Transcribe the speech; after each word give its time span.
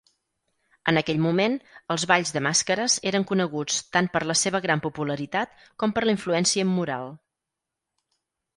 En 0.91 0.97
aquell 1.01 1.19
moment, 1.25 1.57
els 1.95 2.05
balls 2.11 2.31
de 2.37 2.41
màscares 2.45 2.95
eren 3.11 3.27
coneguts 3.33 3.77
tant 3.97 4.09
per 4.15 4.23
la 4.31 4.37
seva 4.43 4.63
gran 4.65 4.83
popularitat 4.89 5.55
com 5.85 5.97
per 5.99 6.07
la 6.07 6.17
influència 6.19 6.67
immoral. 6.71 7.09